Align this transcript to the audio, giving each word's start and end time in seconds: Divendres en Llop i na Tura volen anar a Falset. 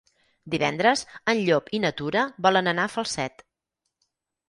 Divendres 0.55 1.03
en 1.35 1.43
Llop 1.51 1.71
i 1.79 1.83
na 1.85 1.93
Tura 2.01 2.27
volen 2.49 2.73
anar 2.75 2.89
a 2.91 2.95
Falset. 2.97 3.49